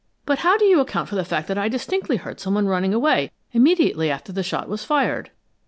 "But 0.25 0.39
how 0.39 0.57
do 0.57 0.65
you 0.65 0.79
account 0.79 1.09
for 1.09 1.15
the 1.15 1.23
fact 1.23 1.47
that 1.47 1.59
I 1.59 1.69
distinctly 1.69 2.17
heard 2.17 2.39
some 2.39 2.55
one 2.55 2.65
running 2.65 2.91
away 2.91 3.29
immediately 3.51 4.09
after 4.09 4.31
the 4.31 4.41
shot 4.41 4.67
was 4.67 4.83
fired?" 4.83 5.29